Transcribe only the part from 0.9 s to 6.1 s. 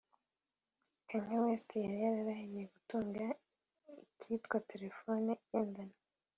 Kanye West yari yararahiye gutunga ikitwa telefoni igendanwa (Mobile)